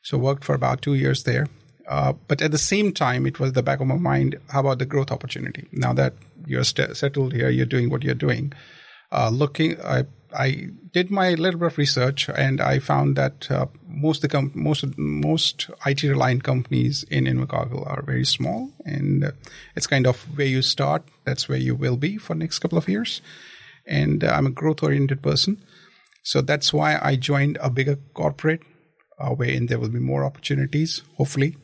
[0.03, 1.47] So worked for about two years there.
[1.87, 4.79] Uh, but at the same time, it was the back of my mind, how about
[4.79, 5.67] the growth opportunity?
[5.71, 6.13] Now that
[6.45, 8.51] you're st- settled here, you're doing what you're doing.
[9.11, 10.05] Uh, looking, I
[10.35, 14.51] I did my little bit of research, and I found that uh, most the com-
[14.53, 19.31] most most IT reliant companies in Invercargill are very small, and uh,
[19.75, 21.03] it's kind of where you start.
[21.25, 23.21] That's where you will be for the next couple of years.
[23.85, 25.63] And uh, I'm a growth oriented person,
[26.23, 28.61] so that's why I joined a bigger corporate,
[29.19, 31.55] uh, wherein there will be more opportunities, hopefully,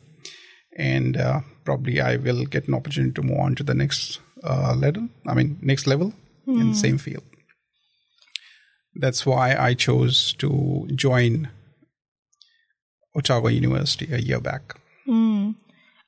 [0.76, 4.74] and uh, probably I will get an opportunity to move on to the next uh,
[4.74, 5.08] level.
[5.26, 6.14] I mean, next level
[6.46, 7.24] in the same field.
[8.96, 11.48] That's why I chose to join
[13.16, 14.76] Otago University a year back.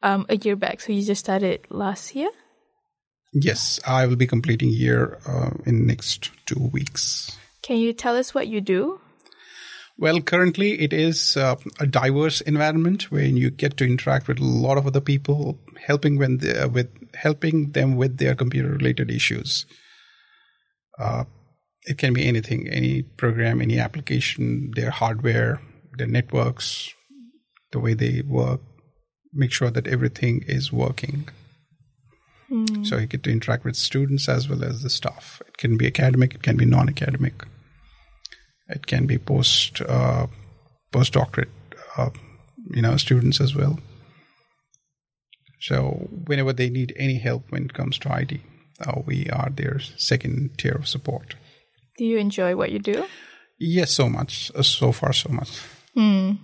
[0.07, 0.81] Um, a year back.
[0.81, 2.31] So you just started last year?
[3.33, 7.37] Yes, I will be completing year uh, in next two weeks.
[7.63, 9.01] Can you tell us what you do?
[9.99, 14.45] Well, currently it is uh, a diverse environment where you get to interact with a
[14.45, 16.39] lot of other people, helping when
[16.73, 19.67] with helping them with their computer-related issues.
[20.99, 21.25] Uh,
[21.87, 25.61] it can be anything, any program, any application, their hardware,
[25.97, 26.93] their networks,
[27.73, 28.61] the way they work.
[29.33, 31.29] Make sure that everything is working.
[32.85, 35.43] So you get to interact with students as well as the staff.
[35.47, 37.45] It can be academic, it can be non-academic.
[38.69, 40.27] It can be post uh,
[40.93, 41.51] postdoctorate,
[41.97, 42.11] uh,
[42.71, 43.79] you know, students as well.
[45.61, 48.41] So whenever they need any help when it comes to IT,
[48.85, 51.35] uh, we are their second tier of support.
[51.99, 53.05] Do you enjoy what you do?
[53.59, 54.51] Yes, so much.
[54.55, 55.51] Uh, so far, so much.
[55.95, 56.37] That's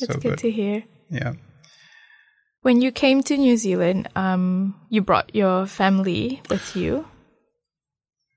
[0.00, 0.38] So good, good.
[0.38, 0.84] to hear.
[1.10, 1.32] Yeah.
[2.62, 7.06] When you came to New Zealand, um, you brought your family with you.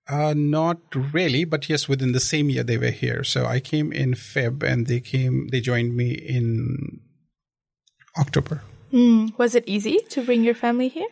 [0.07, 0.77] Uh, not
[1.13, 3.23] really, but yes, within the same year they were here.
[3.23, 5.47] So I came in Feb, and they came.
[5.51, 6.99] They joined me in
[8.17, 8.61] October.
[9.37, 11.07] Was it easy to bring your family here?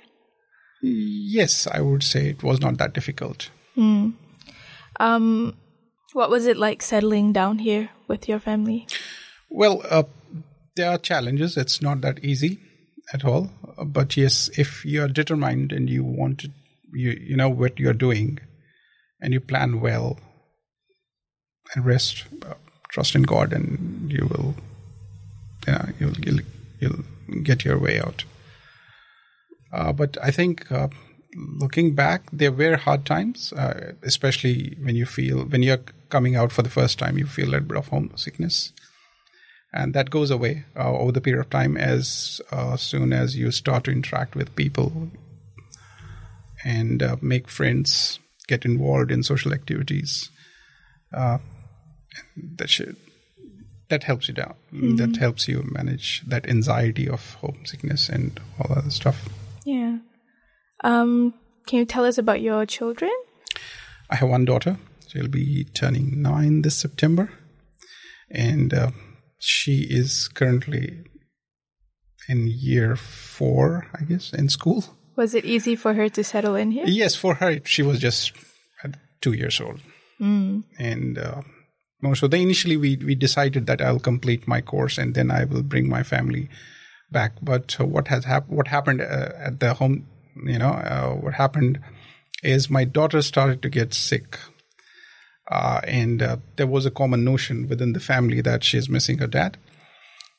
[0.82, 3.50] Yes, I would say it was not that difficult.
[5.00, 5.56] Um,
[6.14, 8.88] what was it like settling down here with your family?
[9.50, 10.04] Well, uh,
[10.76, 11.58] there are challenges.
[11.58, 12.60] It's not that easy
[13.14, 13.50] at all.
[13.78, 16.52] Uh, But yes, if you are determined and you want to,
[16.94, 18.40] you you know what you're doing,
[19.22, 20.18] and you plan well,
[21.76, 22.56] and rest, uh,
[22.92, 24.56] trust in God, and you will,
[25.68, 26.40] you know, you'll you'll,
[26.80, 28.24] you'll get your way out.
[29.72, 30.88] Uh, but I think uh,
[31.36, 36.52] looking back, there were hard times, uh, especially when you feel when you're coming out
[36.52, 38.74] for the first time, you feel a little bit of homesickness.
[39.72, 43.52] And that goes away uh, over the period of time as uh, soon as you
[43.52, 45.12] start to interact with people
[46.66, 50.32] and uh, make friends get involved in social activities
[51.14, 51.38] uh,
[52.58, 52.96] that should
[53.90, 54.54] that helps you down.
[54.72, 59.28] That helps you manage that anxiety of homesickness and all other stuff.
[59.66, 59.98] Yeah.
[60.84, 61.34] Um,
[61.68, 63.12] can you tell us about your children?
[64.10, 64.78] I have one daughter.
[65.08, 67.32] She'll be turning nine this September,
[68.30, 68.92] and uh,
[69.40, 71.04] she is currently
[72.28, 74.84] in year four, I guess, in school.
[75.16, 76.86] Was it easy for her to settle in here?
[76.88, 78.34] Yes, for her, she was just
[79.22, 79.82] two years old,
[80.78, 81.42] and uh,
[82.14, 85.64] so they initially we we decided that I'll complete my course and then I will
[85.64, 86.50] bring my family
[87.12, 87.34] back.
[87.42, 91.34] But uh, what has hap- what happened uh, at the home, you know, uh, what
[91.34, 91.80] happened
[92.44, 94.40] is my daughter started to get sick.
[95.50, 99.28] Uh, and uh, there was a common notion within the family that she's missing her
[99.28, 99.58] dad.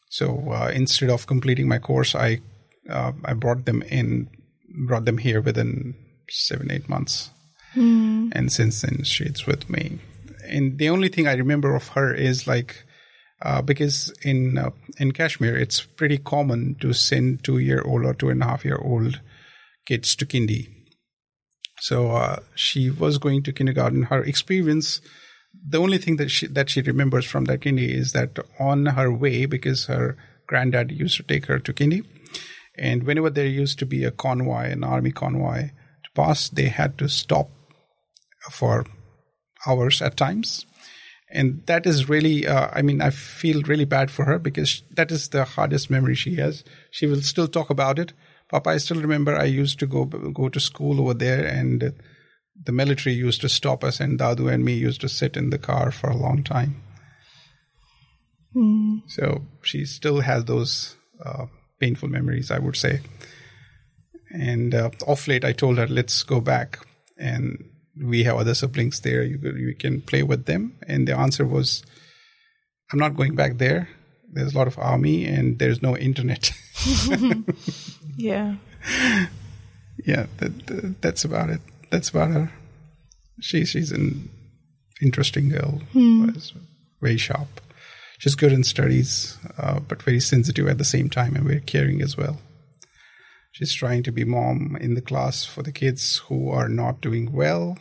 [0.09, 2.41] So uh, instead of completing my course, I
[2.89, 4.29] uh, I brought them in,
[4.87, 5.95] brought them here within
[6.29, 7.31] seven eight months,
[8.33, 10.01] and since then she's with me.
[10.49, 12.85] And the only thing I remember of her is like
[13.43, 18.15] uh, because in uh, in Kashmir it's pretty common to send two year old or
[18.15, 19.21] two and a half year old
[19.91, 20.63] kids to kindy.
[21.81, 24.05] So uh, she was going to kindergarten.
[24.05, 25.01] Her experience,
[25.75, 29.11] the only thing that she that she remembers from that kindy is that on her
[29.25, 30.17] way, because her
[30.47, 32.05] granddad used to take her to kindy,
[32.79, 35.61] and whenever there used to be a convoy, an army convoy
[36.05, 37.51] to pass, they had to stop
[38.51, 38.87] for
[39.67, 40.67] hours at times.
[41.33, 45.13] And that is really, uh, I mean, I feel really bad for her because that
[45.13, 46.65] is the hardest memory she has.
[46.91, 48.13] She will still talk about it.
[48.51, 51.93] Papa, I still remember I used to go go to school over there, and
[52.63, 55.59] the military used to stop us, and Dadu and me used to sit in the
[55.59, 56.83] car for a long time.
[59.07, 61.47] So she still has those uh,
[61.79, 63.01] painful memories, I would say.
[64.31, 66.79] And uh, off late, I told her, let's go back.
[67.17, 67.65] And
[68.01, 69.23] we have other siblings there.
[69.23, 70.79] You, you can play with them.
[70.87, 71.83] And the answer was,
[72.93, 73.89] I'm not going back there.
[74.33, 76.53] There's a lot of army and there's no internet.
[78.21, 78.57] Yeah.
[80.05, 81.61] yeah, that, that- that's about it.
[81.91, 82.53] That's about her.
[83.41, 84.31] She, she's an
[85.03, 85.81] interesting girl.
[86.27, 86.53] Was
[87.01, 87.61] very sharp.
[88.19, 92.03] She's good in studies, uh, but very sensitive at the same time and very caring
[92.03, 92.39] as well.
[93.53, 97.33] She's trying to be mom in the class for the kids who are not doing
[97.33, 97.79] well,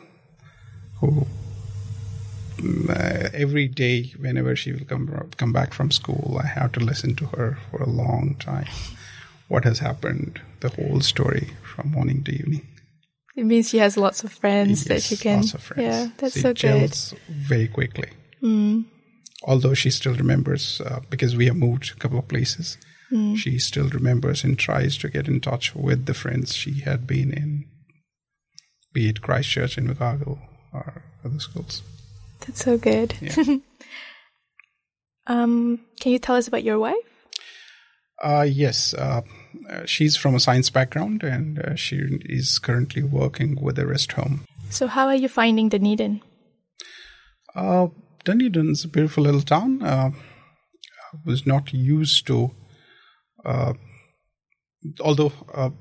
[1.02, 1.28] who
[2.58, 6.80] mm, uh, every day whenever she will come come back from school, I have to
[6.80, 8.68] listen to her for a long time.
[9.50, 12.66] What has happened, the whole story from morning to evening.
[13.36, 15.36] It means she has lots of friends that she Yes, can.
[15.42, 15.82] lots of friends.
[15.84, 16.96] Yeah, that's She so good.
[17.30, 18.10] Very quickly.
[19.44, 22.78] Although she still remembers, uh, because we have moved a couple of places,
[23.10, 23.34] Hmm.
[23.36, 27.32] she still remembers and tries to get in touch with the friends she had been
[27.34, 27.66] in,
[28.94, 30.38] be it Christchurch Invercargill
[30.74, 31.82] or other schools.
[32.42, 33.16] That's so good.
[33.20, 33.36] Yeah.
[35.28, 36.96] Um, can you tell us about your wife?
[38.24, 39.22] Uh, yes, uh,
[39.86, 44.46] she's from a science background and uh, she is currently working with a rest home.
[44.70, 46.22] So, how are you finding Dunedin?
[47.56, 47.88] Uh,
[48.28, 49.82] is a beautiful little town.
[49.82, 50.12] Uh,
[51.14, 52.52] I was not used to,
[53.44, 53.74] uh,
[55.02, 55.72] although uh,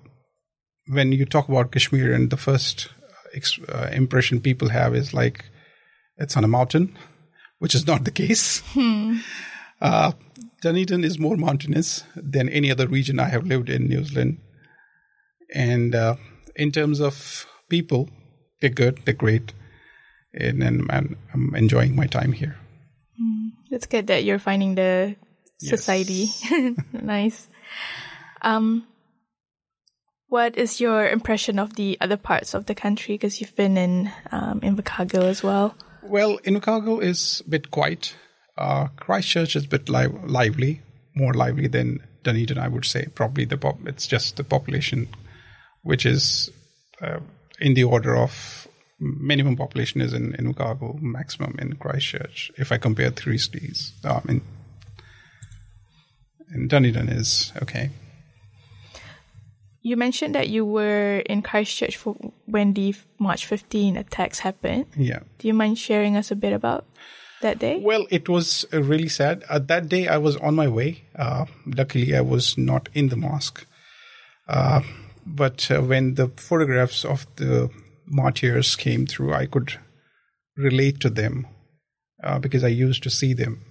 [0.86, 2.88] when you talk about Kashmir, and the first
[3.34, 5.44] ex- uh, impression people have is like
[6.16, 6.96] it's on a mountain,
[7.58, 8.62] which is not the case.
[9.80, 10.10] Uh,
[10.60, 14.38] Dunedin is more mountainous than any other region I have lived in New Zealand.
[15.54, 16.16] And uh,
[16.56, 18.08] in terms of people,
[18.60, 19.52] they're good, they're great,
[20.34, 22.56] and, and, and I'm enjoying my time here.
[23.70, 25.16] It's good that you're finding the
[25.58, 26.28] society
[26.92, 27.48] nice.
[28.42, 28.86] Um,
[30.28, 33.14] what is your impression of the other parts of the country?
[33.14, 35.74] Because you've been in um, Invercargill as well.
[36.02, 38.14] Well, Invercargill is a bit quiet.
[38.58, 40.82] Uh, Christchurch is a bit li- lively,
[41.14, 43.06] more lively than Dunedin, I would say.
[43.14, 45.08] Probably the pop- it's just the population,
[45.82, 46.50] which is
[47.00, 47.20] uh,
[47.60, 48.66] in the order of
[48.98, 52.50] minimum population is in in Invercargill, maximum in Christchurch.
[52.56, 53.92] If I compare three cities,
[56.50, 57.90] and Dunedin is okay.
[59.82, 64.86] You mentioned that you were in Christchurch for when the March 15 attacks happened.
[64.96, 65.20] Yeah.
[65.38, 66.84] Do you mind sharing us a bit about
[67.40, 67.80] that day?
[67.80, 69.44] Well, it was uh, really sad.
[69.48, 71.04] Uh, that day, I was on my way.
[71.16, 73.66] Uh, luckily, I was not in the mosque.
[74.48, 74.82] Uh,
[75.26, 77.70] but uh, when the photographs of the
[78.06, 79.78] martyrs came through, I could
[80.56, 81.46] relate to them
[82.22, 83.64] uh, because I used to see them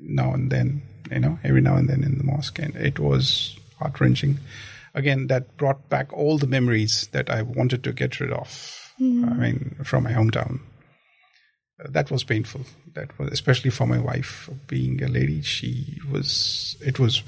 [0.00, 3.56] now and then, you know, every now and then in the mosque, and it was
[3.78, 4.38] heart wrenching.
[4.94, 8.92] Again, that brought back all the memories that I wanted to get rid of.
[9.00, 10.60] I mean, from my hometown
[11.78, 12.62] that was painful.
[12.94, 15.42] That was especially for my wife, being a lady.
[15.42, 16.76] She was.
[16.80, 17.22] It was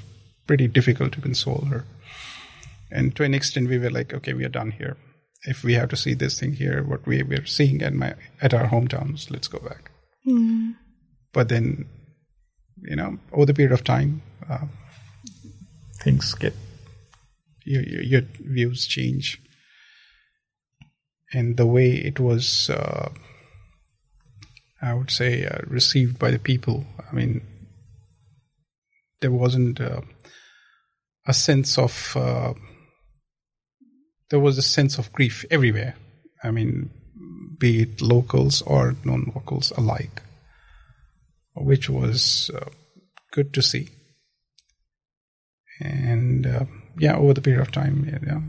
[0.45, 1.85] pretty difficult to console her.
[2.89, 4.95] And to an extent, we were like, okay, we are done here.
[5.43, 8.53] If we have to see this thing here, what we were seeing at my at
[8.53, 9.91] our hometowns, let's go back.
[11.33, 11.85] But then,
[12.83, 14.67] you know, over the period of time, uh,
[16.01, 16.53] things get
[17.65, 19.41] your, your, your views change,
[21.33, 22.69] and the way it was.
[22.69, 23.09] Uh,
[24.81, 26.85] I would say, uh, received by the people.
[27.09, 27.41] I mean,
[29.21, 30.01] there wasn't uh,
[31.25, 32.53] a sense of, uh,
[34.29, 35.95] there was a sense of grief everywhere.
[36.43, 36.91] I mean,
[37.57, 40.21] be it locals or non locals alike,
[41.55, 42.69] which was uh,
[43.31, 43.89] good to see.
[45.79, 46.65] And uh,
[46.99, 48.41] yeah, over the period of time, yeah, yeah,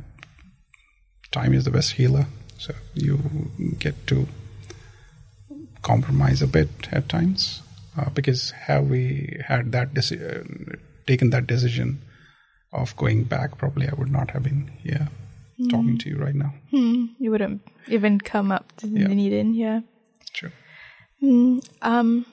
[1.30, 2.26] time is the best healer.
[2.58, 3.18] So you
[3.78, 4.26] get to
[5.90, 7.62] compromise a bit at times
[7.98, 9.02] uh, because have we
[9.52, 10.76] had that deci- uh,
[11.06, 11.98] taken that decision
[12.72, 15.08] of going back probably i would not have been here
[15.70, 17.62] talking to you right now Hmm, you wouldn't
[17.96, 19.08] even come up to Yeah.
[19.08, 19.80] Dunedin, yeah.
[20.34, 20.52] True.
[21.82, 22.26] Um,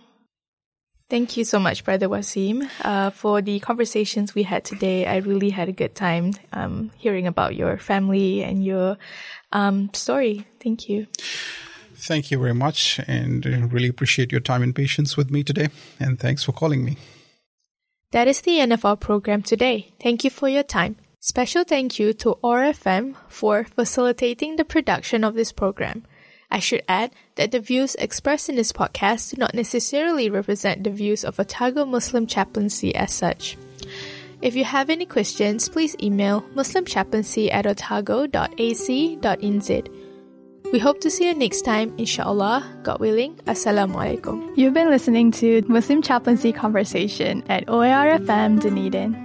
[1.09, 5.07] thank you so much, Brother Waseem, uh, for the conversations we had today.
[5.07, 8.97] I really had a good time um, hearing about your family and your
[9.51, 10.45] um, story.
[10.61, 11.07] Thank you.
[11.97, 15.69] Thank you very much and uh, really appreciate your time and patience with me today
[15.99, 16.97] and thanks for calling me
[18.11, 19.91] That is the end of our program today.
[20.01, 20.95] Thank you for your time.
[21.19, 26.05] Special thank you to OARFM for facilitating the production of this program.
[26.51, 30.91] I should add that the views expressed in this podcast do not necessarily represent the
[30.91, 33.57] views of Otago Muslim Chaplaincy as such.
[34.41, 38.29] If you have any questions, please email muslimchaplaincy at otago.ac.nz.
[40.75, 43.35] We hope to see you next time, inshallah, God willing.
[43.47, 44.51] Assalamu alaikum.
[44.57, 49.24] You've been listening to Muslim Chaplaincy Conversation at OARFM Dunedin.